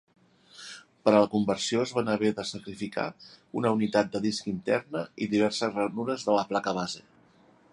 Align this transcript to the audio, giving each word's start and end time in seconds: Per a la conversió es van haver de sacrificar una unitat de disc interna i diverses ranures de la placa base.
Per 1.07 1.11
a 1.11 1.19
la 1.23 1.27
conversió 1.33 1.83
es 1.87 1.91
van 1.97 2.09
haver 2.13 2.31
de 2.39 2.45
sacrificar 2.51 3.05
una 3.61 3.73
unitat 3.77 4.09
de 4.15 4.23
disc 4.25 4.49
interna 4.53 5.05
i 5.27 5.29
diverses 5.35 5.77
ranures 5.81 6.25
de 6.31 6.39
la 6.39 6.47
placa 6.55 6.75
base. 6.81 7.07